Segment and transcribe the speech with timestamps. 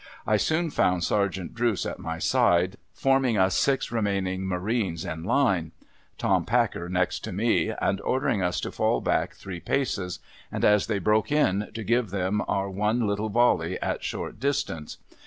[0.25, 5.73] I soon found Sergeant Drooce at my side, forming us six remaining marines in line—
[6.17, 10.17] Tom Packer next to me— and ordering us to fall back three paces,
[10.51, 14.97] and, as they l)roke in, to give them our one little volley at short distance.